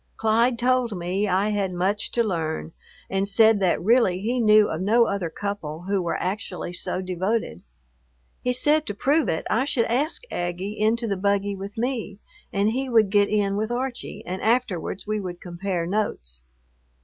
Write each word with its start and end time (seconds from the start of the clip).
Clyde 0.17 0.57
told 0.57 0.97
me 0.97 1.27
I 1.27 1.49
had 1.49 1.71
much 1.71 2.09
to 2.13 2.23
learn, 2.23 2.71
and 3.07 3.27
said 3.27 3.59
that 3.59 3.79
really 3.83 4.17
he 4.19 4.39
knew 4.39 4.67
of 4.67 4.81
no 4.81 5.05
other 5.05 5.29
couple 5.29 5.83
who 5.83 6.01
were 6.01 6.17
actually 6.19 6.73
so 6.73 7.03
devoted. 7.03 7.61
He 8.41 8.51
said 8.51 8.87
to 8.87 8.95
prove 8.95 9.29
it 9.29 9.45
I 9.47 9.63
should 9.65 9.85
ask 9.85 10.23
Aggie 10.31 10.75
into 10.79 11.05
the 11.07 11.17
buggy 11.17 11.55
with 11.55 11.77
me 11.77 12.17
and 12.51 12.71
he 12.71 12.89
would 12.89 13.11
get 13.11 13.29
in 13.29 13.55
with 13.57 13.69
Archie, 13.69 14.23
and 14.25 14.41
afterwards 14.41 15.05
we 15.05 15.19
would 15.19 15.39
compare 15.39 15.85
notes. 15.85 16.41